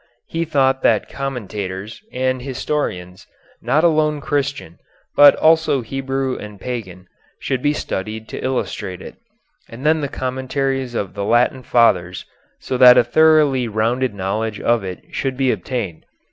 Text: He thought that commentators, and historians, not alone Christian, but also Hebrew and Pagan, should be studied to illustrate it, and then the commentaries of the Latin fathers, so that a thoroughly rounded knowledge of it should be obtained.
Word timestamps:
He 0.25 0.45
thought 0.45 0.81
that 0.81 1.07
commentators, 1.09 2.01
and 2.11 2.41
historians, 2.41 3.27
not 3.61 3.83
alone 3.83 4.19
Christian, 4.19 4.79
but 5.15 5.35
also 5.35 5.81
Hebrew 5.81 6.39
and 6.39 6.59
Pagan, 6.59 7.05
should 7.39 7.61
be 7.61 7.71
studied 7.73 8.27
to 8.29 8.43
illustrate 8.43 8.99
it, 9.03 9.17
and 9.69 9.85
then 9.85 10.01
the 10.01 10.07
commentaries 10.09 10.95
of 10.95 11.13
the 11.13 11.23
Latin 11.23 11.61
fathers, 11.61 12.25
so 12.59 12.77
that 12.77 12.97
a 12.97 13.03
thoroughly 13.03 13.67
rounded 13.67 14.15
knowledge 14.15 14.59
of 14.59 14.83
it 14.83 15.03
should 15.11 15.37
be 15.37 15.51
obtained. 15.51 16.03